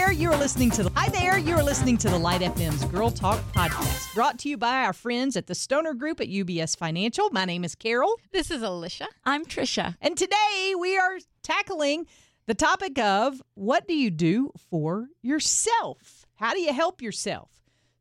[0.00, 2.86] there, you are listening to the Hi there, you are listening to the Light FM's
[2.86, 6.74] Girl Talk podcast, brought to you by our friends at the Stoner Group at UBS
[6.74, 7.28] Financial.
[7.32, 9.08] My name is Carol, This is Alicia.
[9.26, 9.96] I'm Trisha.
[10.00, 12.06] and today we are tackling
[12.46, 16.24] the topic of what do you do for yourself?
[16.36, 17.50] How do you help yourself?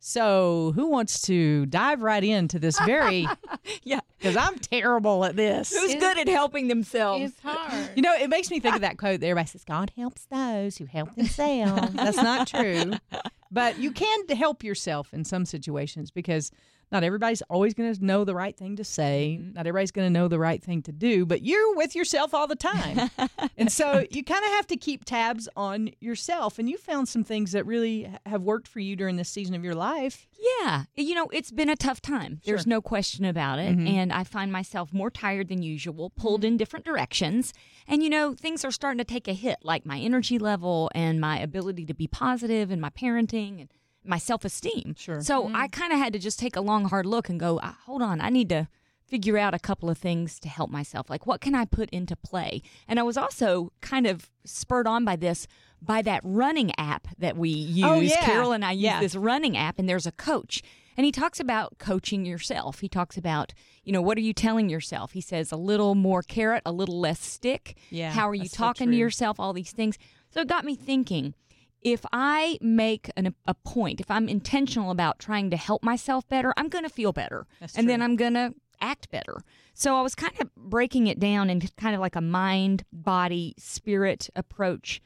[0.01, 3.27] So, who wants to dive right into this very
[3.83, 3.99] Yeah.
[4.17, 5.75] because I'm terrible at this.
[5.75, 7.31] Who's good at helping themselves?
[7.31, 7.89] It's hard.
[7.95, 10.77] You know, it makes me think of that quote that everybody says, God helps those
[10.77, 11.93] who help themselves.
[11.93, 12.93] That's not true.
[13.51, 16.51] But you can help yourself in some situations because
[16.91, 19.37] not everybody's always going to know the right thing to say.
[19.39, 19.53] Mm-hmm.
[19.53, 22.47] Not everybody's going to know the right thing to do, but you're with yourself all
[22.47, 23.11] the time.
[23.57, 26.57] and so you kind of have to keep tabs on yourself.
[26.57, 29.63] And you found some things that really have worked for you during this season of
[29.63, 30.27] your life.
[30.61, 30.85] yeah.
[30.95, 32.41] You know, it's been a tough time.
[32.45, 33.77] There's no question about it.
[33.77, 33.87] Mm-hmm.
[33.87, 36.47] And I find myself more tired than usual, pulled mm-hmm.
[36.47, 37.53] in different directions.
[37.87, 41.21] And, you know, things are starting to take a hit, like my energy level and
[41.21, 43.69] my ability to be positive and my parenting and
[44.03, 44.95] my self esteem.
[44.97, 45.21] Sure.
[45.21, 47.77] So I kind of had to just take a long, hard look and go, "Ah,
[47.85, 48.67] hold on, I need to
[49.05, 51.09] figure out a couple of things to help myself.
[51.09, 52.61] Like, what can I put into play?
[52.87, 55.47] And I was also kind of spurred on by this
[55.81, 57.85] by that running app that we use.
[57.87, 58.23] Oh, yeah.
[58.23, 58.99] Carol and I use Yeah.
[58.99, 60.61] this running app, and there's a coach.
[60.97, 62.81] And he talks about coaching yourself.
[62.81, 63.53] He talks about,
[63.85, 65.13] you know, what are you telling yourself?
[65.13, 67.77] He says a little more carrot, a little less stick.
[67.89, 69.39] Yeah, How are you that's so talking to yourself?
[69.39, 69.97] All these things.
[70.31, 71.33] So it got me thinking
[71.81, 76.53] if I make an, a point, if I'm intentional about trying to help myself better,
[76.57, 77.47] I'm going to feel better.
[77.59, 78.01] That's and then.
[78.01, 79.41] I'm going to act better.
[79.73, 83.53] So I was kind of breaking it down into kind of like a mind, body,
[83.57, 85.01] spirit approach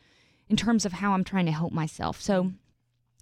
[0.50, 2.22] in terms of how I'm trying to help myself.
[2.22, 2.56] So mm-hmm.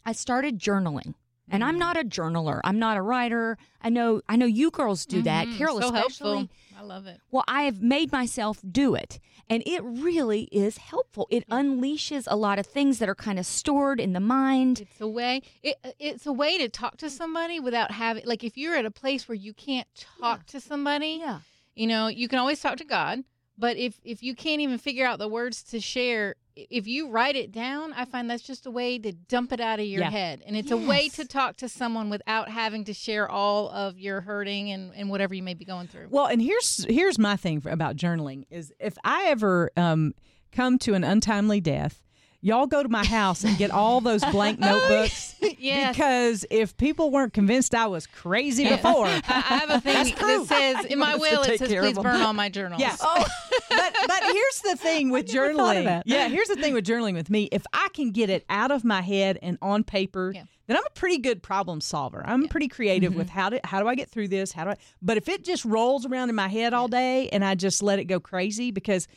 [0.06, 1.14] I started journaling.
[1.52, 1.64] And.
[1.64, 2.62] I'm not a journaler.
[2.64, 3.58] I'm not a writer.
[3.82, 5.48] I know I know you girls do that.
[5.58, 5.90] Carol Mm-hmm.
[5.90, 6.38] so especially.
[6.38, 6.56] helpful.
[6.80, 7.20] I love it.
[7.30, 11.28] Well, I have made myself do it, and it really is helpful.
[11.30, 14.82] It unleashes a lot of things that are kind of stored in the mind.
[14.82, 15.44] It's a way.
[15.62, 18.92] It, it's a way to talk to somebody without having like if you're at a
[18.92, 19.88] place where you can't
[20.20, 21.18] talk to somebody.
[21.22, 21.40] Yeah.
[21.76, 23.24] You know, you can always talk to God,
[23.58, 27.36] but if if you can't even figure out the words to share, if you write
[27.36, 30.10] it down, I find that's just a way to dump it out of your Yeah.
[30.10, 33.98] head, and it's a way to talk to someone without having to share all of
[34.00, 36.08] your hurting and and whatever you may be going through.
[36.10, 40.14] Well, and here's here's my thing for, about journaling is if I ever um,
[40.52, 42.04] come to an untimely death,
[42.42, 45.36] y'all go to my house and get all those blank notebooks.
[45.60, 45.96] Yes.
[45.96, 50.16] Because if people weren't convinced I was crazy before, I, I have a thing that
[50.18, 50.48] proof.
[50.48, 52.82] says in my will it says please burn all my journals.
[52.82, 52.96] yeah.
[53.02, 53.26] Oh,
[53.70, 55.84] but but here's the thing with never of journaling.
[55.86, 56.08] that.
[56.08, 57.50] Yeah, here's the thing with journaling with me.
[57.52, 60.44] If I can get it out of my head and on paper, Yeah.
[60.68, 62.24] then I'm a pretty good problem solver.
[62.26, 63.20] I'm pretty creative Mm-hmm.
[63.20, 64.52] with how do how do I get through this?
[64.52, 64.78] How do I?
[65.02, 68.00] But if it just rolls around in my head all day and I just let
[68.00, 69.08] it go crazy, because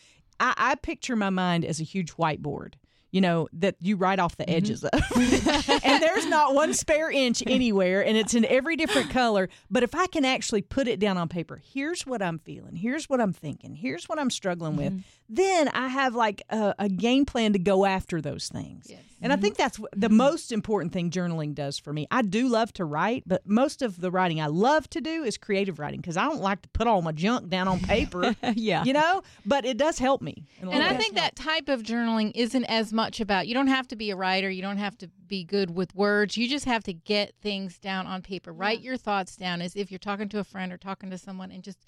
[0.41, 2.75] I, I picture my mind as a huge whiteboard.
[3.15, 4.51] You know that you write off Mm-hmm.
[4.51, 4.91] the edges of,
[5.85, 9.49] and there's not one spare inch anywhere, and it's in every different color.
[9.71, 13.09] But if I can actually put it down on paper, here's what I'm feeling, here's
[13.09, 17.25] what I'm thinking, here's what I'm struggling with, then I have like a, a game
[17.25, 18.91] plan to go after those things.
[19.21, 19.43] And I mm-hmm.
[19.43, 22.07] think that's the most important thing journaling does for me.
[22.11, 25.39] I do love to write, but most of the writing I love to do is
[25.39, 28.35] creative writing because I don't like to put all my junk down on paper.
[28.57, 28.85] Yeah.
[28.85, 30.45] You know, but it does help me.
[30.61, 31.23] And I of think ways.
[31.23, 34.49] that type of journaling isn't as much about you don't have to be a writer,
[34.49, 36.37] you don't have to be good with words.
[36.37, 38.53] You just have to get things down on paper.
[38.53, 41.51] Write your thoughts down as if you're talking to a friend or talking to someone
[41.51, 41.79] and just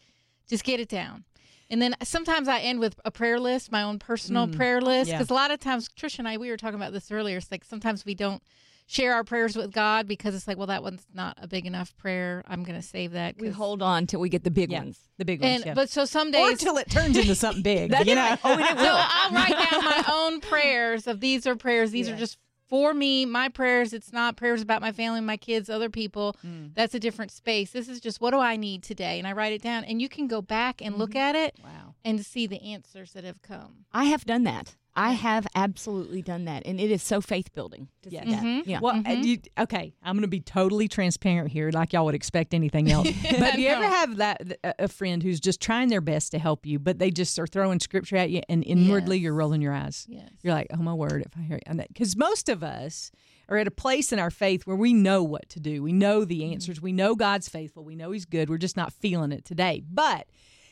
[0.49, 1.25] just get it down.
[1.69, 4.57] And then sometimes I end with a prayer list, my own personal mm.
[4.57, 5.19] prayer list yeah.
[5.19, 7.39] because a lot of times Trish and I we were talking about this earlier.
[7.39, 8.43] It's like sometimes we don't
[8.89, 11.97] share our prayers with God because it's like, well that one's not a big enough
[11.97, 12.45] prayer.
[12.47, 13.37] I'm going to save that.
[13.39, 15.01] We hold on till we get the big yeah, ones.
[15.19, 15.57] the big ones.
[15.57, 15.75] and yeah.
[15.75, 17.91] but so some or days until it turns into something big.
[17.93, 18.23] That's you know?
[18.23, 18.39] right.
[18.45, 18.95] Oh, and it so.
[18.97, 21.91] I'll write down my own prayers of these are prayers.
[21.91, 22.39] These are just
[22.69, 23.93] for me, my prayers.
[23.93, 26.37] It's not prayers about my family, my kids, other people.
[26.47, 26.75] Mm.
[26.75, 27.71] That's a different space.
[27.71, 29.19] This is just what do I need today?
[29.19, 29.85] And I write it down.
[29.85, 31.95] And you can go back and look at it Wow.
[32.05, 33.85] and see the answers that have come.
[33.93, 34.75] I have done that.
[34.99, 37.89] I have absolutely done that, and it is so faith building.
[38.03, 38.25] To Yes.
[38.25, 38.43] see that.
[38.43, 38.63] Mhm.
[38.67, 38.81] Yeah.
[38.81, 42.55] Well, uh, you, okay, I'm going to be totally transparent here, like y'all would expect
[42.55, 43.07] anything else.
[43.39, 46.39] but do you ever have that a a friend who's just trying their best to
[46.39, 49.23] help you, but they just are throwing scripture at you, and inwardly Yes.
[49.25, 50.07] you're rolling your eyes?
[50.09, 50.31] Yes.
[50.43, 53.11] You're like, oh my word, if I hear because most of us
[53.49, 55.83] are at a place in our faith where we know what to do.
[55.83, 56.55] We know the Mm-hmm.
[56.55, 56.81] answers.
[56.81, 57.85] We know God's faithful.
[57.85, 58.49] We know He's good.
[58.51, 59.83] We're just not feeling it today.
[59.89, 60.27] But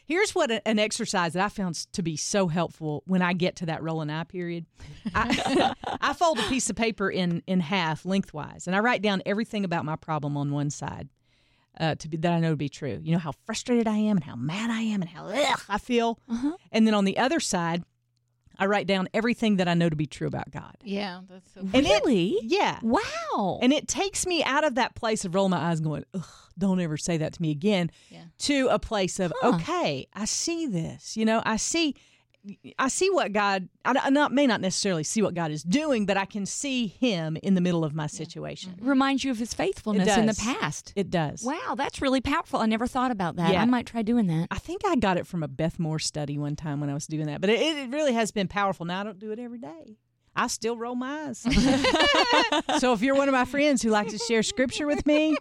[0.07, 3.57] here's what a- an exercise that I found to be so helpful when I get
[3.57, 4.67] to that rolling eye period.
[5.15, 9.23] I, I fold a piece of paper in in half lengthwise, and I write down
[9.27, 11.09] everything about my problem on one side.
[11.81, 13.01] Uh, to be that I know to be true.
[13.03, 15.79] You know how frustrated I am, and how mad I am, and how ugh I
[15.79, 16.21] feel.
[16.71, 17.83] And then on the other side,
[18.57, 20.77] I write down everything that I know to be true about God.
[20.85, 21.63] Yeah, that's so.
[21.63, 22.39] And it- really?
[22.43, 22.79] Yeah.
[22.81, 23.59] Wow.
[23.61, 26.25] And it takes me out of that place of rolling my eyes and going, Ugh,
[26.59, 28.25] don't ever say that to me again, Yeah.
[28.39, 29.55] to a place of, Huh.
[29.57, 31.17] okay, I see this.
[31.17, 31.95] You know, I see.
[32.79, 33.71] I see what God.
[33.87, 37.39] I not may not necessarily see what God is doing, but I can see Him
[37.43, 38.73] in the middle of my situation.
[38.73, 38.87] Mm-hmm.
[38.87, 40.93] reminds you of his faithfulness in the past.
[40.95, 41.43] It does.
[41.43, 42.61] Wow, that's really powerful.
[42.61, 43.51] I never thought about that.
[43.55, 43.63] Yeah.
[43.63, 44.49] I might try doing that.
[44.51, 47.07] I think I got it from a Beth Moore study one time when I was
[47.07, 48.85] doing that, but it, it really has been powerful.
[48.85, 49.97] Now I don't do it every day.
[50.37, 51.39] I still roll my eyes.
[52.79, 55.35] so if you're one of my friends who likes to share scripture with me,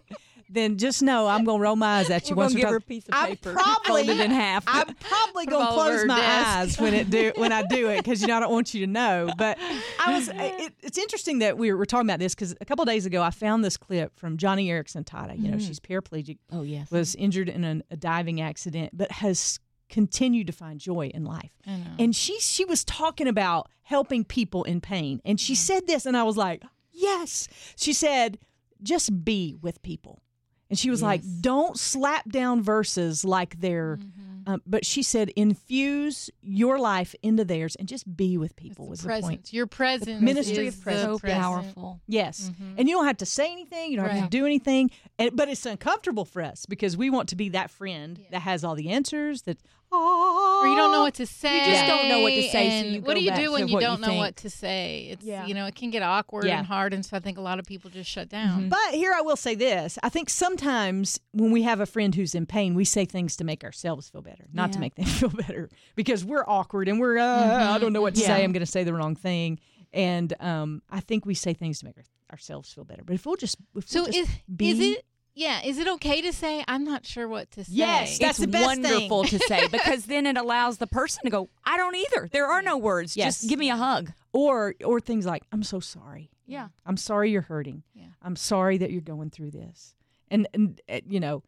[0.48, 2.70] then just know I'm gonna roll my eyes at you We're once gonna or give
[2.70, 4.64] her a piece of I'm paper, probably folded in half.
[4.66, 6.46] I'm probably gonna close my desk.
[6.46, 8.86] eyes when it do when I do it because you know I don't want you
[8.86, 9.30] to know.
[9.36, 9.58] But
[9.98, 10.28] I was.
[10.28, 12.88] Uh, it, it's interesting that we were, we're talking about this because a couple of
[12.88, 15.36] days ago I found this clip from Joni Eareckson Tada.
[15.36, 15.66] You know mm-hmm.
[15.66, 16.90] she's paraplegic oh yes.
[16.90, 19.58] was injured in an, a diving accident, but has
[19.88, 21.52] continued to find joy in life.
[21.98, 25.58] And she she was talking about helping people in pain, and she mm.
[25.58, 26.62] said this, and I was like,
[26.94, 27.48] yes.
[27.76, 28.38] She said,
[28.82, 30.22] just be with people,
[30.70, 33.98] and she was like, don't slap down verses like they're.
[34.46, 38.88] Um, but she said, infuse your life into theirs and just be with people.
[38.88, 39.52] Was the the point?
[39.54, 40.20] Your presence.
[40.20, 41.20] ministry is of presence.
[41.22, 42.00] so powerful.
[42.06, 42.50] Yes.
[42.76, 43.90] And you don't have to say anything.
[43.90, 44.90] You don't have to do anything.
[45.18, 48.64] And, but it's uncomfortable for us because we want to be that friend that has
[48.64, 49.56] all the answers that,
[49.92, 51.58] Or you don't know what to say.
[51.58, 53.40] You just don't know what to say, so and you what go do you back
[53.40, 54.18] do when you don't know think.
[54.18, 55.08] what to say?
[55.10, 55.46] It's Yeah.
[55.46, 56.58] you know it can get awkward Yeah.
[56.58, 58.68] and hard, and so I think a lot of people just shut down.
[58.70, 59.98] But here I will say this.
[60.02, 63.44] I think sometimes when we have a friend who's in pain, we say things to
[63.44, 67.18] make ourselves feel better, not to make them feel better because we're awkward and we're,
[67.18, 68.28] uh, I don't know what to Yeah.
[68.28, 68.44] say.
[68.44, 69.60] I'm going to say the wrong thing.
[69.92, 71.94] And um, I think we say things to make
[72.32, 73.04] ourselves feel better.
[73.04, 75.04] But if we'll just, if So we'll just is be, is it
[75.34, 75.60] yeah?
[75.64, 77.72] Is it okay to say I'm not sure what to say?
[77.72, 78.82] Yes, that's it's the best thing.
[78.82, 82.28] wonderful to say because then it allows the person to go, I don't either.
[82.32, 83.16] There are no words.
[83.16, 83.40] Yes.
[83.40, 84.12] Just give me a hug.
[84.32, 86.30] or or things like, I'm so sorry.
[86.46, 86.68] Yeah.
[86.84, 87.82] I'm sorry you're hurting.
[87.94, 88.06] Yeah.
[88.22, 89.94] I'm sorry that you're going through this.
[90.30, 91.42] And and uh, you know,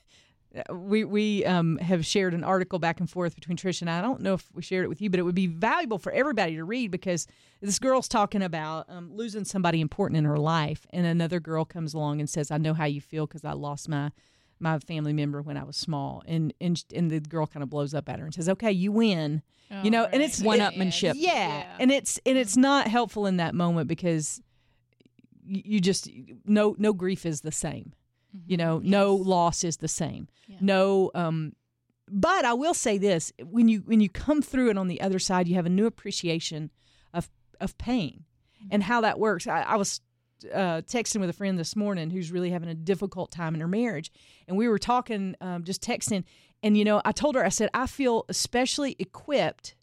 [0.72, 3.98] we we um, have shared an article back and forth between Trish and I.
[3.98, 6.12] I don't know if we shared it with you, but it would be valuable for
[6.12, 7.26] everybody to read because
[7.60, 11.94] this girl's talking about um, losing somebody important in her life, and another girl comes
[11.94, 14.10] along and says, "I know how you feel because I lost my."
[14.60, 17.94] My family member when I was small, and and and the girl kind of blows
[17.94, 19.40] up at her and says, "Okay, you win,"
[19.84, 21.12] you know, and it's One-upmanship.
[21.14, 21.76] yeah.
[21.78, 24.42] and it's and it's not helpful in that moment because
[25.46, 26.10] you just
[26.44, 27.92] no no grief is the same
[28.46, 30.28] you know no loss is the same.
[30.46, 30.56] Yeah.
[30.60, 31.52] no um
[32.10, 35.18] but i will say this when you when you come through it on the other
[35.18, 36.70] side you have a new appreciation
[37.12, 37.28] of
[37.60, 38.24] of pain
[38.70, 39.46] and how that works.
[39.46, 40.00] I, I was
[40.52, 43.68] uh, texting with a friend this morning who's really having a difficult time in her
[43.68, 44.10] marriage
[44.46, 46.24] and we were talking um, just texting
[46.62, 49.74] and you know i told her i said i feel especially equipped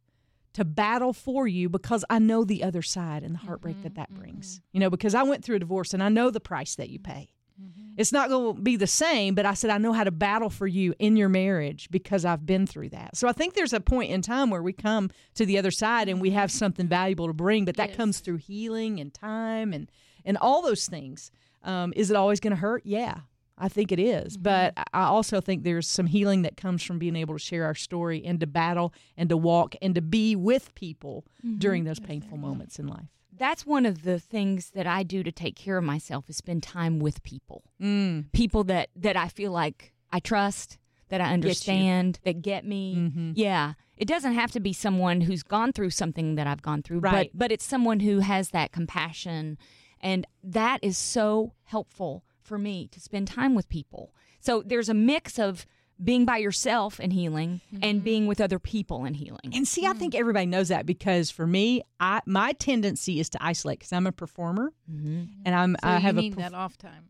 [0.54, 4.10] to battle for you because I know the other side and the heartbreak that that
[4.16, 4.62] brings.
[4.72, 6.98] You know, because I went through a divorce and I know the price that you
[6.98, 7.28] pay.
[7.62, 7.94] Mm-hmm.
[7.98, 10.50] It's not going to be the same, but I said I know how to battle
[10.50, 13.16] for you in your marriage because I've been through that.
[13.16, 16.10] So I think there's a point in time where we come to the other side
[16.10, 16.58] and we have mm-hmm.
[16.58, 17.98] something valuable to bring, but that Yes.
[17.98, 19.90] comes through healing and time and
[20.26, 21.32] and all those things.
[21.64, 22.84] Um, is it always going to hurt?
[22.86, 23.20] Yeah.
[23.58, 24.34] I think it is.
[24.34, 24.44] Mm-hmm.
[24.44, 27.64] But I I also think there's some healing that comes from being able to share
[27.64, 31.26] our story and to battle and to walk and to be with people
[31.58, 33.08] during those painful moments in life.
[33.38, 36.64] That's one of the things that I do to take care of myself is spend
[36.64, 37.64] time with people.
[37.82, 38.32] Mm.
[38.32, 40.78] People that that I feel like I trust,
[41.10, 42.96] that I understand, that get me.
[42.98, 43.32] Mm-hmm.
[43.36, 43.74] Yeah.
[43.98, 47.32] It doesn't have to be someone who's gone through something that I've gone through, Right.
[47.34, 49.58] but but it's someone who has that compassion
[50.02, 54.14] and that is so helpful for me to spend time with people.
[54.40, 55.66] So there's a mix of
[56.04, 58.30] being by yourself and healing and being mm-hmm.
[58.30, 59.52] with other people and healing.
[59.54, 60.20] And see, I think mm.
[60.20, 64.12] everybody knows that because for me, I my tendency is to isolate because I'm a
[64.12, 65.24] performer mm-hmm.
[65.46, 67.10] and I'm So I you have need a perf- that off time.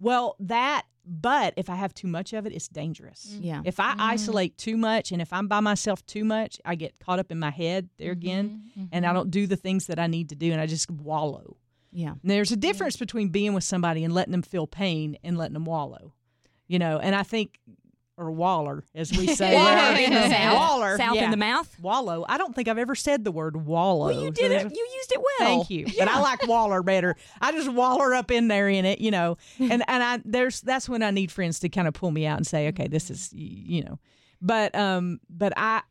[0.00, 0.84] well that.
[1.08, 3.32] But if I have too much of it, it's dangerous.
[3.32, 3.38] Mm.
[3.40, 3.62] Yeah.
[3.64, 4.00] If I mm.
[4.00, 7.38] isolate too much and if I'm by myself too much, I get caught up in
[7.38, 8.26] my head there mm-hmm.
[8.26, 10.90] again, and I don't do the things that I need to do, and I just
[10.90, 11.58] wallow.
[11.92, 12.10] Yeah.
[12.10, 15.54] And there's a difference between being with somebody and letting them feel pain and letting
[15.54, 16.12] them wallow.
[16.66, 17.60] You know, and I think,
[18.18, 19.54] or waller, as we say.
[19.54, 20.28] Waller in the.
[20.30, 20.54] South.
[20.54, 20.96] Waller.
[20.96, 21.74] South in the mouth.
[21.80, 22.24] Wallow.
[22.28, 24.06] I don't think I've ever said the word wallow.
[24.06, 24.62] Well, you did it.
[24.74, 25.48] You used it well.
[25.48, 25.86] Thank you.
[25.98, 27.16] But I like Waller better.
[27.40, 29.36] I just Waller up in there in it, you know.
[29.60, 32.36] And and I there's that's when I need friends to kind of pull me out
[32.38, 33.98] and say, okay, this is you know.
[34.40, 35.82] But um but I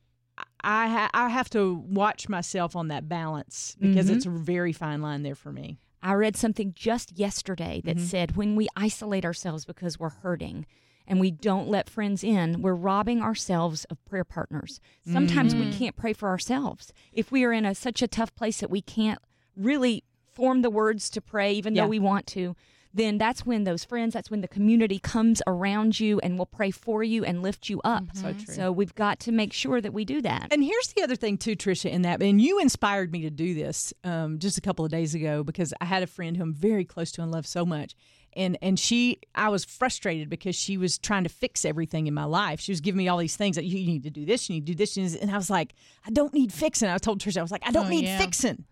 [0.61, 4.15] I ha- I have to watch myself on that balance because Mm-hmm.
[4.15, 5.77] it's a very fine line there for me.
[6.01, 8.05] I read something just yesterday that Mm-hmm.
[8.05, 10.65] said when we isolate ourselves because we're hurting
[11.07, 14.79] and we don't let friends in, we're robbing ourselves of prayer partners.
[15.11, 16.91] Sometimes we can't pray for ourselves.
[17.13, 19.19] If we are in a such a tough place that we can't
[19.55, 21.83] really form the words to pray even Yeah.
[21.83, 22.55] though we want to,
[22.93, 26.71] then that's when those friends, that's when the community comes around you and will pray
[26.71, 28.05] for you and lift you up.
[28.13, 28.53] So true.
[28.53, 30.47] So we've got to make sure that we do that.
[30.51, 33.53] And here's the other thing too, Tricia, in that, and you inspired me to do
[33.53, 36.53] this um, just a couple of days ago because I had a friend who I'm
[36.53, 37.95] very close to and love so much,
[38.35, 42.25] and and she, I was frustrated because she was trying to fix everything in my
[42.25, 42.59] life.
[42.59, 44.65] She was giving me all these things that you need to do this, you need
[44.67, 45.73] to do this, you need to- and I was like,
[46.05, 46.89] I don't need fixing.
[46.89, 48.17] I told Trisha, I was like, I don't Oh, need yeah.
[48.17, 48.65] fixing.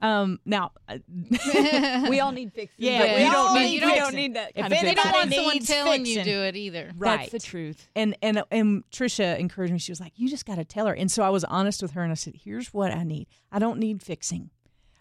[0.00, 0.98] Um, now, uh,
[2.08, 2.76] we all need fixing.
[2.78, 4.94] Yeah, but we we don't need need, we don't need that If kind of anybody
[4.94, 5.24] They don't fixing.
[5.24, 6.32] want someone needs telling you fixing.
[6.34, 6.92] do it either.
[6.96, 7.18] right.
[7.18, 7.88] That's the truth.
[7.96, 9.78] and and and Trisha encouraged me.
[9.80, 11.92] She was like, "You just got to tell her." And so I was honest with
[11.92, 13.26] her, and I said, "Here's what I need.
[13.50, 14.50] I don't need fixing.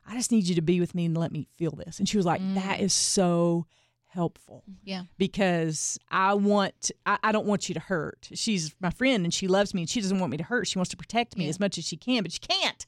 [0.07, 2.17] I just need you to be with me and let me feel this." And she
[2.17, 3.67] was like, "That is so
[4.07, 5.03] helpful Yeah.
[5.17, 6.91] because I want.
[7.05, 8.29] I, I don't want you to hurt.
[8.33, 10.67] She's my friend, and she loves me, and she doesn't want me to hurt.
[10.67, 11.49] She wants to protect me Yeah.
[11.49, 12.85] as much as she can, but she can't.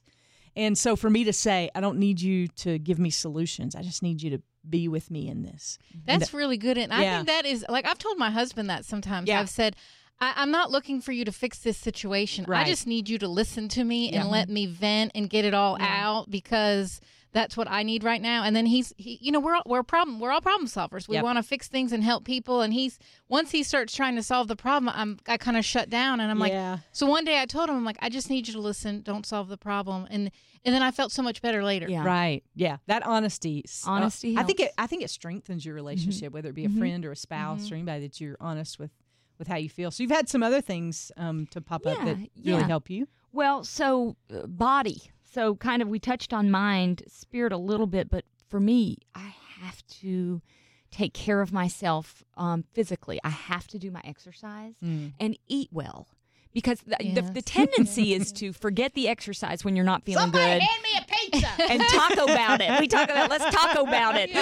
[0.56, 3.74] And so for me to say, I don't need you to give me solutions.
[3.76, 5.78] I just need you to be with me in this.
[6.04, 6.76] That's really good.
[6.76, 7.16] And I Yeah.
[7.18, 9.28] think that is like I've told my husband that sometimes.
[9.28, 9.40] Yeah.
[9.40, 9.76] I've said,
[10.20, 12.44] I, I'm not looking for you to fix this situation.
[12.48, 12.66] Right.
[12.66, 15.54] I just need you to listen to me and let me vent and get it
[15.54, 17.00] all out because
[17.32, 18.42] that's what I need right now.
[18.42, 20.18] And then he's, he, you know, we're all, we're problem.
[20.18, 21.06] We're all problem solvers.
[21.08, 21.24] We Yep.
[21.24, 22.60] want to fix things and help people.
[22.60, 25.88] And he's once he starts trying to solve the problem, I'm I kind of shut
[25.90, 26.70] down and I'm Yeah.
[26.72, 26.80] like.
[26.92, 29.02] So one day I told him, I'm like, I just need you to listen.
[29.02, 30.06] Don't solve the problem.
[30.10, 30.30] And
[30.64, 31.88] and then I felt so much better later.
[31.88, 32.04] Yeah.
[32.04, 32.42] Right.
[32.54, 32.78] Yeah.
[32.86, 33.62] That honesty.
[33.64, 34.72] s- uh, Honesty I think it.
[34.76, 37.76] I think it strengthens your relationship, whether it be a friend or a spouse or
[37.76, 38.90] anybody that you're honest with,
[39.38, 39.90] with how you feel.
[39.90, 42.28] So you've had some other things um, to pop up Yeah, that really
[42.60, 42.66] yeah.
[42.66, 43.06] help you.
[43.32, 45.00] Well, so uh, body.
[45.32, 49.32] So kind of we touched on mind, spirit a little bit, but for me, I
[49.60, 50.42] have to
[50.90, 53.20] take care of myself um, physically.
[53.22, 56.08] I have to do my exercise and eat well.
[56.52, 57.30] Because the, the, Yes.
[57.30, 61.04] the tendency is to forget the exercise when you're not feeling good Hand me a
[61.08, 61.48] pizza.
[61.70, 62.80] and talk about it.
[62.80, 64.32] We talk about let's talk about it.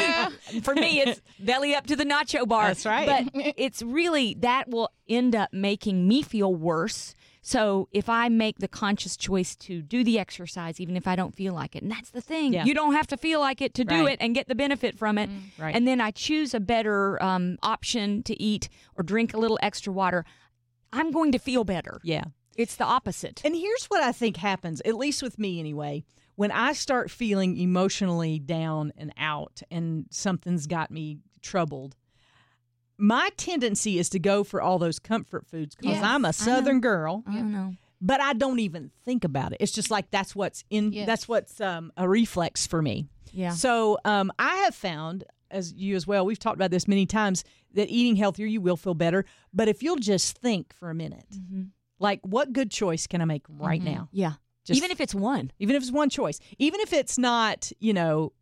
[0.64, 2.68] For me, it's belly up to the nacho bar.
[2.68, 3.30] That's right.
[3.34, 7.14] But it's really that will end up making me feel worse.
[7.48, 11.34] So if I make the conscious choice to do the exercise, even if I don't
[11.34, 12.66] feel like it, and that's the thing, Yeah.
[12.66, 14.12] you don't have to feel like it to do Right.
[14.12, 15.30] it and get the benefit from it.
[15.56, 15.74] Right.
[15.74, 19.90] And then I choose a better um, option to eat or drink a little extra
[19.90, 20.26] water.
[20.92, 22.02] I'm going to feel better.
[22.04, 22.24] Yeah.
[22.58, 23.40] It's the opposite.
[23.46, 26.04] And here's what I think happens, at least with me anyway.
[26.36, 31.96] When I start feeling emotionally down and out and something's got me troubled,
[32.98, 36.32] my tendency is to go for all those comfort foods because Yes, I'm I a
[36.32, 37.22] southern girl.
[37.26, 37.74] I don't know.
[38.00, 39.58] but I don't even think about it.
[39.60, 41.06] It's just like that's what's in Yes.
[41.06, 43.06] that's what's um, a reflex for me.
[43.32, 43.50] Yeah.
[43.50, 47.44] So um, I have found, as you as well, we've talked about this many times,
[47.74, 49.24] that eating healthier you will feel better.
[49.52, 51.62] But if you'll just think for a minute, Mm-hmm.
[51.98, 54.08] like what good choice can I make right now?
[54.12, 54.32] Yeah.
[54.64, 55.50] Just- even if it's one.
[55.58, 58.32] Even if it's one choice, even if it's not, you know,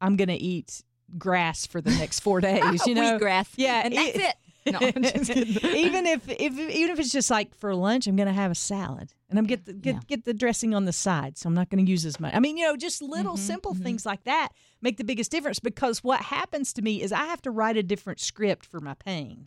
[0.00, 0.82] I'm going to eat
[1.18, 2.86] grass for the next four days.
[2.86, 3.48] You know, grass.
[3.56, 4.34] Yeah, And that's it.
[4.70, 8.54] No, even if, if even if it's just like for lunch, I'm gonna have a
[8.54, 10.00] salad and I'm get the get, Yeah.
[10.06, 12.34] get the dressing on the side, so I'm not gonna use as much.
[12.34, 14.50] I mean, you know, just little Mm-hmm, simple things like that
[14.82, 17.82] make the biggest difference because what happens to me is I have to write a
[17.82, 19.46] different script for my pain.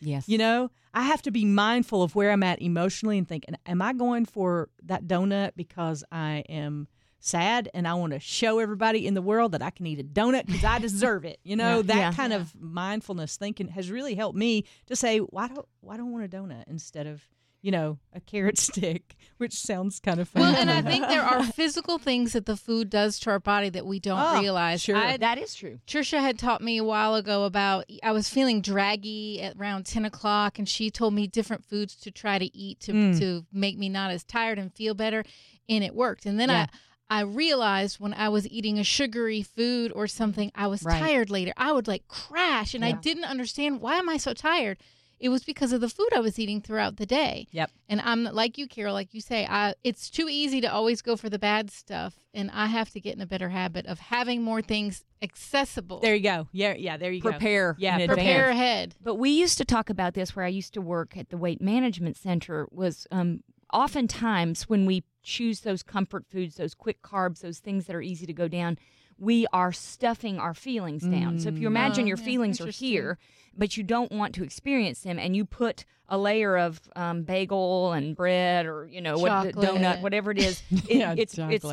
[0.00, 0.28] Yes.
[0.28, 3.80] You know, I have to be mindful of where I'm at emotionally and think, am
[3.80, 6.88] I going for that donut because I am
[7.24, 10.04] sad and I want to show everybody in the world that I can eat a
[10.04, 11.38] donut because I deserve it?
[11.44, 11.82] You know, Yeah.
[11.82, 12.12] that Yeah.
[12.12, 16.10] kind of mindfulness thinking has really helped me to say, why don't why don't I
[16.10, 17.22] want a donut instead of
[17.60, 20.46] you know a carrot stick, which sounds kind of funny.
[20.46, 23.68] Well, and I think there are physical things that the food does to our body
[23.68, 24.82] that we don't Oh, realize.
[24.82, 24.96] sure.
[24.96, 25.78] I, that is true.
[25.86, 30.04] Trisha had taught me a while ago about I was feeling draggy at around ten
[30.04, 33.18] o'clock, and she told me different foods to try to eat to Mm.
[33.20, 35.22] to make me not as tired and feel better,
[35.68, 36.26] and it worked.
[36.26, 36.66] And then Yeah.
[36.72, 36.76] I.
[37.10, 40.98] I realized when I was eating a sugary food or something, I was Right.
[40.98, 41.52] tired later.
[41.56, 44.78] I would like crash, and I didn't understand why am I so tired.
[45.20, 47.46] It was because of the food I was eating throughout the day.
[47.52, 47.70] Yep.
[47.88, 51.14] And I'm like you, Carol, like you say, I, it's too easy to always go
[51.16, 54.42] for the bad stuff, and I have to get in a better habit of having
[54.42, 56.00] more things accessible.
[56.00, 56.48] there you go.
[56.50, 56.96] Yeah, yeah.
[56.96, 57.30] There you go.
[57.30, 57.76] Prepare.
[57.78, 58.96] Yeah, Prepare ahead.
[59.00, 61.60] But we used to talk about this where I used to work at the weight
[61.60, 67.58] management center was um, oftentimes when we choose those comfort foods, those quick carbs, those
[67.58, 68.78] things that are easy to go down,
[69.18, 71.38] we are stuffing our feelings down.
[71.38, 73.18] So if you imagine Oh, your feelings are here,
[73.56, 77.92] but you don't want to experience them, and you put a layer of um, bagel
[77.92, 81.64] and bread or you know what donut, whatever it is, it, Yeah, it's it's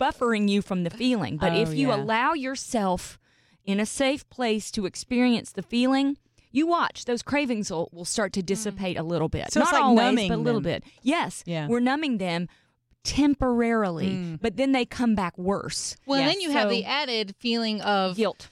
[0.00, 1.36] buffering you from the feeling.
[1.36, 1.96] But Oh, if you yeah.
[1.96, 3.18] allow yourself
[3.64, 6.18] in a safe place to experience the feeling,
[6.54, 9.08] you watch those cravings will, will start to dissipate a mm.
[9.08, 9.52] little bit.
[9.52, 10.80] So Not it's like always, numbing but a little them.
[10.82, 10.84] bit.
[11.02, 11.66] Yes, Yeah.
[11.66, 12.48] we're numbing them
[13.02, 14.38] temporarily, mm.
[14.40, 15.96] but then they come back worse.
[16.06, 16.28] Well, Yeah.
[16.28, 18.48] then you have the added feeling of Guilt.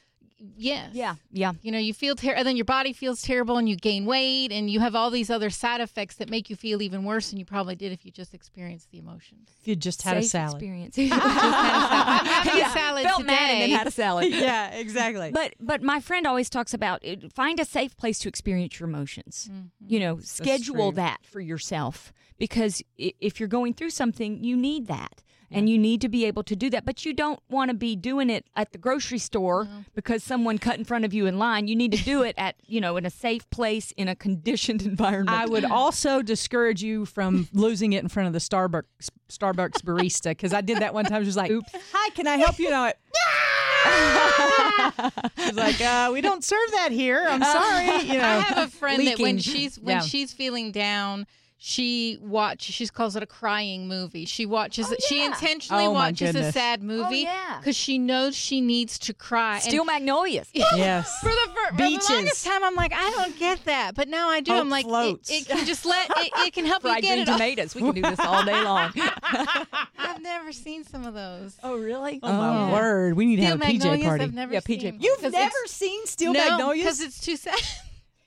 [0.56, 0.90] Yes.
[0.92, 1.52] Yeah, yeah.
[1.62, 4.50] You know, you feel terrible, and then your body feels terrible, and you gain weight,
[4.50, 7.38] and you have all these other side effects that make you feel even worse than
[7.38, 9.50] you probably did if you just experienced the emotions.
[9.60, 10.54] If you just had a salad.
[10.54, 10.98] experience.
[10.98, 13.32] I'm having a salad Felt today.
[13.32, 14.28] mad and then had a salad.
[14.30, 15.30] yeah, exactly.
[15.30, 18.88] But but my friend always talks about it, find a safe place to experience your
[18.88, 19.48] emotions.
[19.50, 19.66] Mm-hmm.
[19.86, 20.96] You know, schedule true.
[20.96, 25.22] that for yourself because if you're going through something, you need that.
[25.52, 27.94] And you need to be able to do that, but you don't want to be
[27.96, 31.68] doing it at the grocery store because someone cut in front of you in line.
[31.68, 34.82] You need to do it at, you know, in a safe place in a conditioned
[34.86, 35.36] environment.
[35.36, 38.84] I would also discourage you from losing it in front of the Starbucks
[39.28, 41.22] Starbucks barista because I did that one time.
[41.22, 41.70] She was like, Oops.
[41.92, 42.96] "Hi, can I help you?" And I went,
[45.38, 47.24] She's like, uh, "We don't serve that here.
[47.28, 49.38] I'm sorry." You know, I have a friend that when leaking.
[49.38, 50.02] she's when Yeah.
[50.02, 51.26] she's feeling down,
[51.64, 54.24] she watch she calls it a crying movie.
[54.24, 55.26] She watches oh, she yeah.
[55.26, 57.58] intentionally Oh, my watches a sad oh, movie yeah.
[57.60, 59.54] because she knows she needs to cry.
[59.54, 60.48] And Steel magnolias.
[60.54, 62.10] yes, for the, for, for the Beaches.
[62.10, 64.50] longest time, I'm like, I don't get that, but now I do.
[64.50, 67.10] Hope I'm like, it, it can just let it, it can help you Fried get
[67.14, 67.28] green it.
[67.28, 67.36] off.
[67.36, 67.74] tomatoes.
[67.76, 68.90] We can do this all day long.
[69.98, 71.56] I've never seen some of those.
[71.62, 72.18] oh, really?
[72.24, 72.72] oh my yeah.
[72.72, 74.24] word, we need to have a PJ Magnolias, party.
[74.24, 74.98] I've never Yeah, PJ seen.
[75.00, 76.82] You've 'Cause never seen Steel no, Magnolias?
[76.84, 77.54] because it's too sad.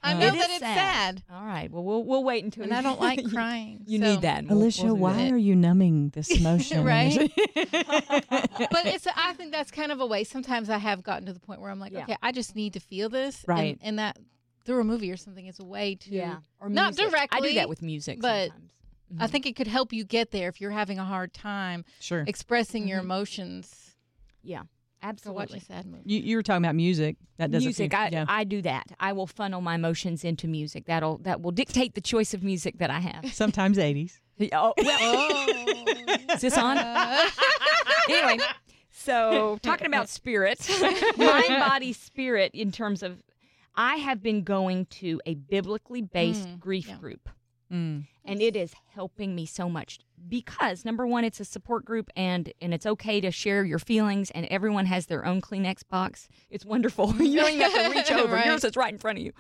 [0.06, 0.20] I mm.
[0.20, 1.72] know is that it's sad, All right.
[1.72, 3.84] Well, we'll we'll wait until and I don't like crying.
[3.88, 4.46] You so- need that.
[4.46, 5.32] We'll- Alicia, we'll why that.
[5.32, 6.84] are you numbing this emotion?
[6.84, 7.18] Right?
[7.56, 10.24] but it's I think that's kind of a way.
[10.24, 12.04] Sometimes I have gotten to the point where I'm like, Yeah.
[12.04, 13.80] okay, I just need to feel this, and- Right.
[13.82, 14.18] And, that
[14.66, 16.10] through a movie or something is a way to.
[16.10, 16.38] Yeah.
[16.60, 17.38] Or Not directly.
[17.38, 18.72] I do that with music but sometimes.
[19.14, 19.24] Mm-hmm.
[19.24, 22.24] I think it could help you get there if you're having a hard time sure.
[22.26, 23.12] expressing your mm-hmm.
[23.12, 23.96] emotions.
[24.42, 24.64] Yeah.
[25.24, 25.58] Go watch Absolutely.
[25.58, 26.04] a sad movie.
[26.06, 27.18] You, you were talking about music.
[27.38, 28.26] That doesn't music seem- I, yeah.
[28.30, 32.00] I do that i will funnel my emotions into music that'll that will dictate the
[32.02, 34.20] choice of music that i have Sometimes 80s.
[34.54, 35.86] oh, well, Oh.
[36.34, 36.78] is this on
[38.10, 38.38] anyway
[38.92, 40.66] so talking about spirit
[41.18, 43.22] mind body spirit in terms of
[43.76, 46.98] i have been going to a biblically based Mm, grief yeah.
[46.98, 47.30] group
[47.72, 48.06] Mm.
[48.24, 52.52] and it is helping me so much because number one it's a support group and
[52.62, 56.64] and it's okay to share your feelings and everyone has their own kleenex box it's
[56.66, 58.46] wonderful you don't even have to reach over Right.
[58.46, 59.34] yours is right in front of you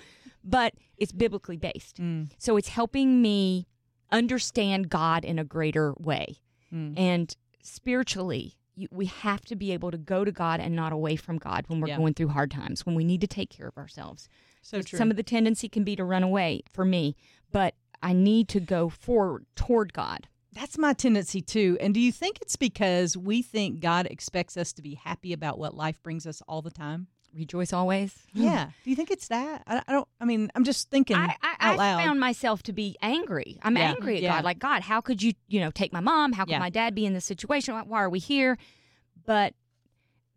[0.43, 2.29] but it's biblically based Mm.
[2.39, 3.67] so it's helping me
[4.11, 6.37] understand god in a greater way
[6.73, 6.97] Mm.
[6.99, 11.15] and spiritually you, we have to be able to go to god and not away
[11.15, 11.97] from god when we're Yeah.
[11.97, 14.27] going through hard times when we need to take care of ourselves
[14.63, 14.97] So true.
[14.97, 17.15] some of the tendency can be to run away for me,
[17.51, 17.75] but
[18.05, 20.27] I need to go forward toward God.
[20.53, 21.75] That's my tendency too.
[21.81, 25.57] And do you think it's because we think God expects us to be happy about
[25.57, 27.07] what life brings us all the time?
[27.33, 28.15] Rejoice always.
[28.33, 28.67] Yeah.
[28.83, 29.63] Do you think it's that?
[29.67, 30.07] I, I don't.
[30.21, 33.59] I mean, I'm just thinking I, I, out I found myself to be angry.
[33.63, 33.89] I'm Yeah.
[33.89, 34.35] angry at Yeah.
[34.35, 34.45] God.
[34.45, 36.31] Like, God, how could you, you know, take my mom?
[36.31, 36.59] How could Yeah.
[36.59, 37.73] my dad be in this situation?
[37.75, 38.57] Why are we here?
[39.25, 39.53] But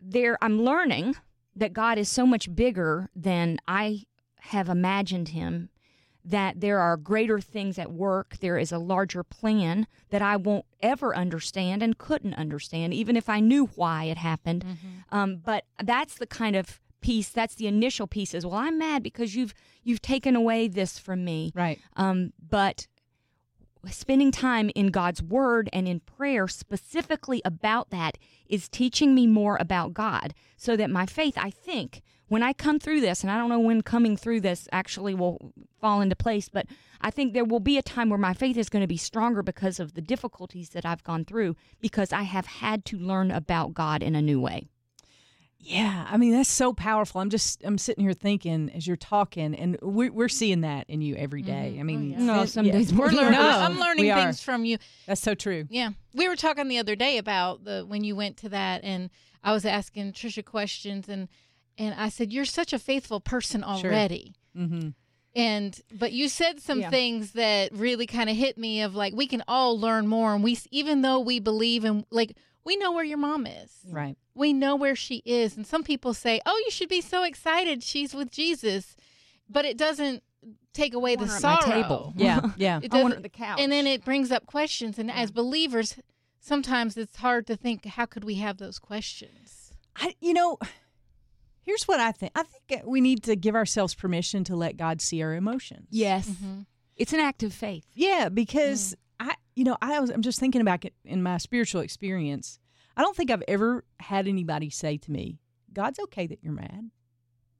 [0.00, 1.16] there, I'm learning
[1.54, 4.04] that God is so much bigger than I
[4.40, 5.68] have imagined him.
[6.30, 8.36] That there are greater things at work.
[8.40, 13.28] There is a larger plan that I won't ever understand and couldn't understand, even if
[13.28, 14.64] I knew why it happened.
[15.10, 17.30] Um, but that's the kind of piece.
[17.30, 18.34] That's the initial piece.
[18.34, 21.52] Is well, I'm mad because you've you've taken away this from me.
[21.54, 21.78] right.
[21.96, 22.86] Um, but
[23.90, 29.56] spending time in God's Word and in prayer specifically about that is teaching me more
[29.60, 33.38] about God, so that my faith, I think, when I come through this, and I
[33.38, 36.66] don't know when coming through this actually will fall into place, but
[37.00, 39.42] I think there will be a time where my faith is going to be stronger
[39.42, 43.74] because of the difficulties that I've gone through, because I have had to learn about
[43.74, 44.68] God in a new way.
[45.60, 47.20] Yeah, I mean that's so powerful.
[47.20, 51.02] I'm just I'm sitting here thinking as you're talking, and we're we're seeing that in
[51.02, 51.50] you every mm-hmm.
[51.50, 51.74] day.
[51.78, 52.18] I oh, mean, yeah.
[52.20, 52.72] No, some yeah.
[52.72, 53.32] days We're learning.
[53.32, 54.22] No, I'm learning we are.
[54.22, 54.78] things from you.
[55.06, 55.66] That's so true.
[55.68, 59.10] Yeah, we were talking the other day about the when you went to that, and
[59.42, 61.28] I was asking Trisha questions, and
[61.78, 63.68] and I said you're such a faithful person Sure.
[63.90, 64.34] already.
[64.56, 64.88] Mm-hmm.
[65.36, 66.90] And but you said some Yeah.
[66.90, 70.42] things that really kind of hit me of like we can all learn more, and
[70.42, 74.16] we even though we believe and like we know where your mom is, Right.
[74.34, 77.82] we know where she is, and some people say, "Oh, you should be so excited,
[77.82, 78.96] she's with Jesus,"
[79.48, 80.22] but it doesn't
[80.72, 81.64] take away the sorrow.
[81.66, 82.12] table.
[82.16, 82.40] Yeah.
[82.56, 82.80] Yeah.
[82.82, 83.58] It doesn't- the couch.
[83.60, 85.96] and then it brings up questions, and as believers,
[86.40, 89.72] sometimes it's hard to think how could we have those questions.
[89.96, 90.58] I, you know,
[91.62, 92.32] here's what I think.
[92.34, 95.88] I think we need to give ourselves permission to let God see our emotions.
[95.90, 96.60] yes, Mm-hmm.
[96.96, 97.86] it's an act of faith.
[97.94, 100.10] Yeah, because I, you know, I was.
[100.10, 102.58] I'm just thinking about it in my spiritual experience.
[102.96, 105.38] I don't think I've ever had anybody say to me,
[105.72, 106.90] "God's okay that you're mad."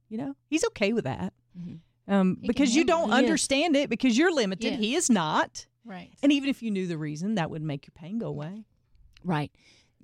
[0.09, 1.33] You know, He's okay with that.
[1.59, 1.79] Mhm.
[2.07, 3.13] um, because you don't it.
[3.13, 3.23] He is.
[3.25, 4.71] understand it because you're limited.
[4.71, 4.79] Yes.
[4.79, 5.67] He is not.
[5.85, 6.11] Right.
[6.23, 8.65] And even if you knew the reason, that would make your pain go away.
[9.23, 9.51] Right.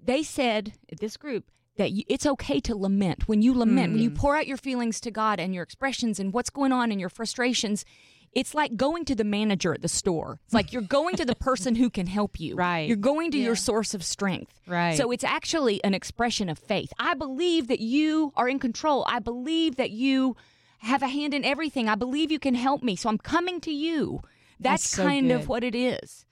[0.01, 3.27] They said this group that you, it's okay to lament.
[3.27, 4.15] When you lament, when you Mm.
[4.15, 7.09] pour out your feelings to God and your expressions and what's going on and your
[7.09, 7.83] frustrations,
[8.33, 10.39] it's like going to the manager at the store.
[10.45, 12.55] It's like you're going to the person who can help you.
[12.57, 12.87] Right.
[12.87, 13.45] You're going to Yeah.
[13.45, 14.59] your source of strength.
[14.67, 14.97] Right.
[14.97, 16.91] So it's actually an expression of faith.
[16.99, 19.05] I believe that you are in control.
[19.07, 20.35] I believe that you
[20.79, 21.87] have a hand in everything.
[21.89, 22.95] I believe you can help me.
[22.95, 24.21] So I'm coming to you.
[24.59, 25.41] That's, That's so kind good.
[25.41, 26.25] of what it is.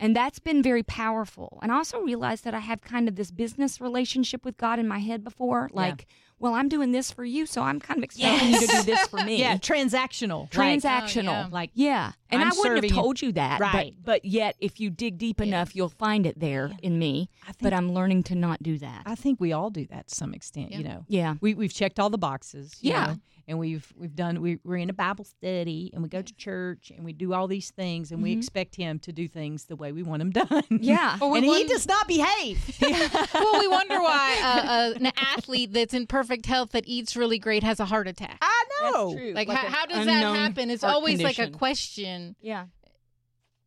[0.00, 1.58] And that's been very powerful.
[1.60, 4.86] And I also realized that I have kind of this business relationship with God in
[4.86, 5.70] my head before.
[5.72, 6.06] Like,
[6.38, 9.06] well, I'm doing this for you, so I'm kind of expecting you to do this
[9.08, 9.36] for me.
[9.38, 10.42] Yeah, transactional.
[10.56, 11.18] Like, Transactional.
[11.18, 11.48] Oh, yeah.
[11.50, 12.12] Like, Yeah.
[12.30, 13.58] And I'm I wouldn't have told you that.
[13.58, 13.94] but- Right.
[14.04, 17.30] But, yet, if you dig deep enough, you'll find it there in me.
[17.46, 19.02] Think- but I'm learning to not do that.
[19.06, 20.72] I think we all do that to some extent.
[20.72, 21.34] You know, yeah.
[21.40, 22.76] we we've checked all the boxes.
[22.82, 23.06] you Yeah.
[23.06, 26.34] know, and we've we've done we, we're in a Bible study and we go to
[26.34, 29.76] church and we do all these things and we expect him to do things the
[29.76, 30.46] way we want him done.
[30.48, 30.76] Mm-hmm.
[30.82, 31.16] Yeah.
[31.18, 32.78] Well, we and he does not behave.
[32.82, 37.38] well, we wonder why uh, uh, an athlete that's in perfect health that eats really
[37.38, 38.38] great has a heart attack.
[38.40, 39.08] I know.
[39.34, 40.70] Like, Like how, how does that happen?
[40.70, 42.36] It's heart always like a question.
[42.40, 42.66] Yeah.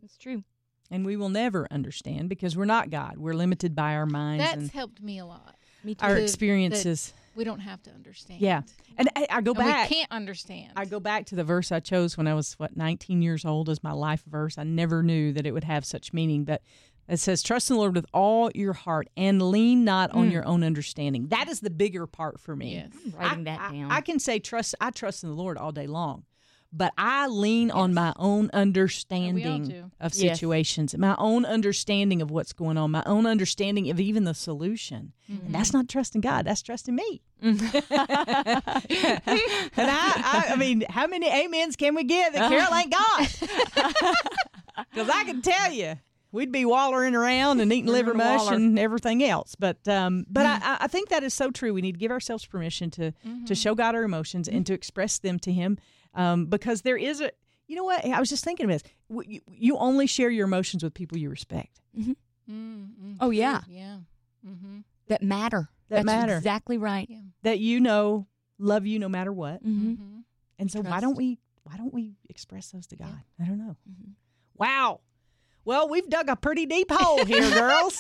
[0.04, 0.44] It's true.
[0.90, 3.18] And we will never understand because we're not God.
[3.18, 5.56] We're limited by our minds That's and helped me a lot.
[5.84, 6.06] Me too.
[6.06, 7.14] our to- experiences.
[7.34, 8.42] We don't have to understand.
[8.42, 8.64] Yeah.
[8.98, 9.90] And I, I go And back.
[9.90, 10.74] we can't understand.
[10.76, 13.70] I go back to the verse I chose when I was what 19 years old
[13.70, 14.58] as my life verse.
[14.58, 16.62] I never knew that it would have such meaning, but
[17.12, 20.46] it says, "Trust in the Lord with all your heart and lean not on your
[20.46, 22.76] own understanding." That is the bigger part for me.
[22.76, 22.90] Yes.
[23.06, 23.92] I'm writing I, that down.
[23.92, 24.76] I, can say trust.
[24.82, 26.24] I trust in the Lord all day long,
[26.72, 30.38] but I lean on my own understanding of Yes.
[30.38, 35.14] situations, my own understanding of what's going on, my own understanding of even the solution.
[35.28, 36.46] And that's not trusting God.
[36.46, 37.22] That's trusting me.
[37.42, 38.92] and I,
[39.78, 44.16] I, I mean, how many amens can we get that Carol ain't God?
[44.94, 45.96] Because I can tell you,
[46.32, 48.56] we'd be wallering around and eating liver mush waller.
[48.56, 49.56] and everything else.
[49.56, 51.74] But um, but I, I- I think that is so true.
[51.74, 53.14] We need to give ourselves permission to
[53.46, 55.78] to show God our emotions and to express them to Him,
[56.14, 57.32] um, because there is a.
[57.68, 58.04] You know what?
[58.04, 58.84] I was just thinking of this.
[59.28, 61.80] You, you only share your emotions with people you respect.
[61.98, 63.14] Mm-hmm.
[63.22, 63.62] Oh, yeah.
[63.70, 63.98] Yeah.
[64.46, 64.80] Mm-hmm.
[65.08, 65.70] that matter.
[65.88, 66.36] That That's matter.
[66.38, 67.08] Exactly right.
[67.10, 67.20] Yeah.
[67.44, 68.28] That you know
[68.60, 69.64] love you no matter what.
[69.66, 69.92] Mm-hmm.
[69.92, 70.20] Mm-hmm.
[70.60, 73.22] And so why don't we why don't we express those to God?
[73.40, 73.78] I don't know.
[74.56, 75.00] Wow.
[75.64, 77.98] Well, we've dug a pretty deep hole here, girls.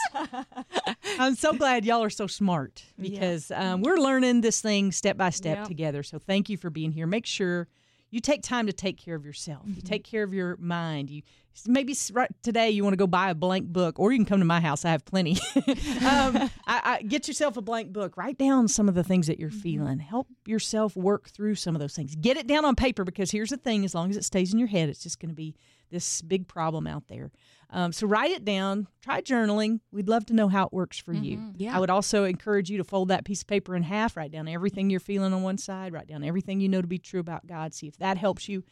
[1.19, 5.29] I'm so glad y'all are so smart because um, we're learning this thing step by
[5.29, 5.67] step Yep.
[5.67, 6.03] together.
[6.03, 7.05] So thank you for being here.
[7.05, 7.67] Make sure
[8.09, 9.63] you take time to take care of yourself.
[9.67, 11.09] You take care of your mind.
[11.09, 11.21] You
[11.67, 14.39] maybe right today you want to go buy a blank book, or you can come
[14.39, 14.83] to my house.
[14.83, 15.37] I have plenty.
[15.55, 18.17] um, I, I, get yourself a blank book.
[18.17, 19.99] Write down some of the things that you're feeling.
[19.99, 22.15] Help yourself work through some of those things.
[22.15, 24.59] Get it down on paper because here's the thing: as long as it stays in
[24.59, 25.55] your head, it's just going to be
[25.91, 27.31] this big problem out there.
[27.69, 28.87] Um, so write it down.
[29.01, 29.79] Try journaling.
[29.93, 31.53] We'd love to know how it works for you.
[31.55, 31.75] Yeah.
[31.75, 34.17] I would also encourage you to fold that piece of paper in half.
[34.17, 35.93] Write down everything you're feeling on one side.
[35.93, 37.73] Write down everything you know to be true about God.
[37.73, 38.63] See if that helps you.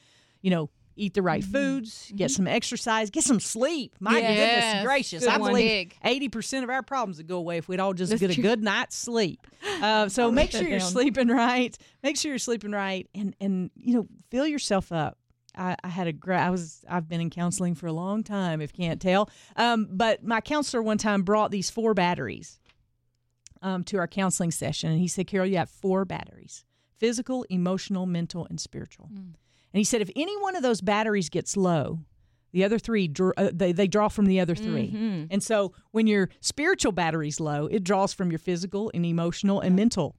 [0.42, 3.96] You know, eat the right foods, get some exercise, get some sleep.
[4.02, 5.52] My goodness gracious, Good I one.
[5.52, 5.98] believe Big.
[6.04, 8.42] eighty percent of our problems would go away if we'd all just That's get a
[8.42, 9.46] good night's sleep.
[9.82, 10.90] Uh, so make that sure you're down.
[10.90, 11.78] sleeping right.
[12.04, 15.18] Make sure you're sleeping right, and and you know fill yourself up.
[15.60, 16.38] I, I had a great.
[16.40, 16.84] I was.
[16.90, 18.62] I've been in counseling for a long time.
[18.62, 22.60] If you can't tell, um, but my counselor one time brought these four batteries
[23.62, 26.64] um, to our counseling session, and he said, "Carol, you have four batteries:
[26.98, 29.10] physical, emotional, mental, and spiritual."
[29.72, 32.00] And he said, if any one of those batteries gets low,
[32.54, 35.28] the other three uh, they they draw from the other 3 Mhm.
[35.30, 39.76] And so when your spiritual battery's low, it draws from your physical and emotional and
[39.76, 40.16] mental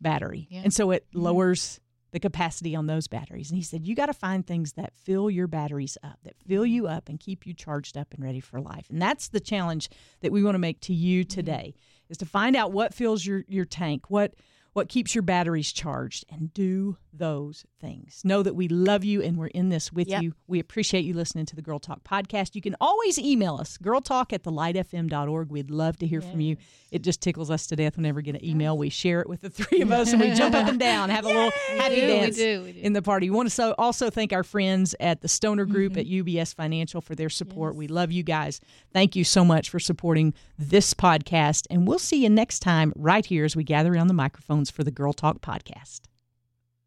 [0.00, 0.62] battery, Yeah.
[0.64, 1.78] and so it lowers
[2.12, 3.50] the capacity on those batteries.
[3.50, 6.64] And he said, you got to find things that fill your batteries up, that fill
[6.64, 8.86] you up and keep you charged up and ready for life.
[8.90, 9.88] And that's the challenge
[10.20, 11.34] that we want to make to you mm-hmm.
[11.34, 11.74] today
[12.08, 14.34] is to find out what fills your your tank, what
[14.76, 18.20] what keeps your batteries charged and do those things.
[18.24, 20.22] Know that we love you and we're in this with Yep.
[20.22, 20.34] you.
[20.46, 22.54] We appreciate you listening to the Girl Talk podcast.
[22.54, 25.50] You can always email us, girltalk at thelightfm.org.
[25.50, 26.58] We'd love to hear from you.
[26.90, 28.76] It just tickles us to death whenever we get an email.
[28.76, 31.24] We share it with the three of us and we jump up and down, have
[31.24, 32.80] a little happy We do, we dance do, we do.
[32.80, 33.30] in the party.
[33.30, 35.72] We want to so also thank our friends at the Stoner mm-hmm.
[35.72, 37.76] Group at UBS Financial for their support.
[37.76, 38.60] We love you guys.
[38.92, 41.66] Thank you so much for supporting this podcast.
[41.70, 44.84] And we'll see you next time right here as we gather around the microphones for
[44.84, 46.02] the Girl Talk podcast.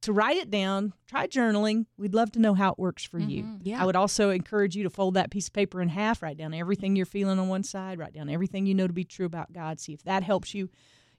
[0.03, 1.85] To write it down, try journaling.
[1.97, 3.43] We'd love to know how it works for you.
[3.43, 3.57] Mm-hmm.
[3.63, 3.83] Yeah.
[3.83, 6.53] I would also encourage you to fold that piece of paper in half, write down
[6.53, 9.51] everything you're feeling on one side, write down everything you know to be true about
[9.51, 9.79] God.
[9.79, 10.69] See if that helps you,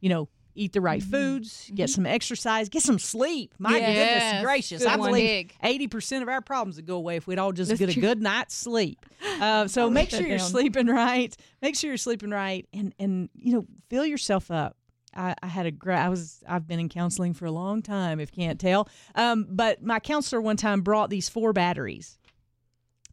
[0.01, 1.11] you know, eat the right mm-hmm.
[1.11, 1.95] foods, get mm-hmm.
[1.95, 3.55] some exercise, get some sleep.
[3.59, 3.97] My Yes.
[3.97, 4.83] goodness gracious.
[4.83, 5.11] Good I one.
[5.11, 5.91] believe Big.
[5.91, 8.21] 80% of our problems would go away if we'd all just That's get a good
[8.21, 9.05] night's sleep.
[9.41, 10.49] Uh, so make sure you're down.
[10.49, 11.35] sleeping right.
[11.63, 14.77] Make sure you're sleeping right and, and you know, fill yourself up.
[15.21, 18.21] I, I had a great, I was, I've been in counseling for a long time,
[18.21, 18.89] if you can't tell.
[19.15, 22.19] Um, but my counselor one time brought these four batteries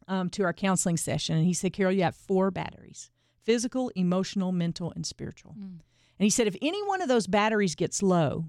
[0.07, 1.35] um, to our counseling session.
[1.35, 3.11] And he said, Carol, you have four batteries
[3.43, 5.55] physical, emotional, mental, and spiritual.
[6.19, 8.45] And he said, if any one of those batteries gets low,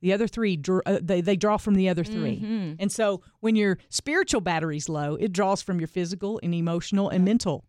[0.00, 2.72] the other three, uh, they, they draw from the other 3 Mm-hmm.
[2.80, 7.24] And so when your spiritual battery's low, it draws from your physical and emotional and
[7.24, 7.64] mental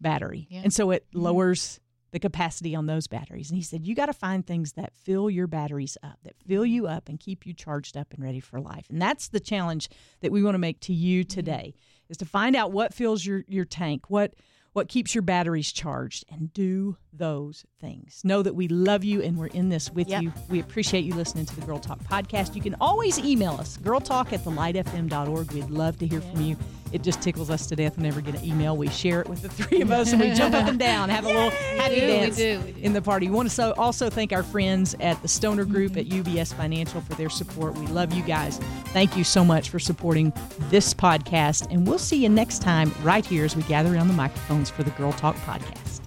[0.00, 0.48] battery.
[0.50, 0.62] Yeah.
[0.64, 3.50] And so it lowers the capacity on those batteries.
[3.50, 6.64] And he said, you got to find things that fill your batteries up, that fill
[6.64, 8.86] you up and keep you charged up and ready for life.
[8.88, 9.88] And that's the challenge
[10.20, 11.34] that we want to make to you mm-hmm.
[11.34, 11.74] today
[12.08, 14.34] is to find out what fills your, your tank, what
[14.72, 18.20] what keeps your batteries charged and do those things.
[18.22, 20.22] Know that we love you and we're in this with Yep.
[20.22, 20.32] you.
[20.48, 22.54] We appreciate you listening to the Girl Talk podcast.
[22.54, 25.50] You can always email us, girltalk at thelightfm.org.
[25.50, 26.56] We'd love to hear from you.
[26.92, 28.76] It just tickles us to death whenever we get an email.
[28.76, 31.24] We share it with the three of us and we jump up and down, have
[31.24, 32.80] a little happy We do, we dance do, we do.
[32.80, 33.28] in the party.
[33.28, 36.18] We want to so also thank our friends at the Stoner Group mm-hmm.
[36.18, 37.76] at UBS Financial for their support.
[37.76, 38.58] We love you guys.
[38.88, 40.32] Thank you so much for supporting
[40.70, 41.66] this podcast.
[41.70, 44.82] And we'll see you next time right here as we gather around the microphones for
[44.82, 45.97] the Girl Talk podcast.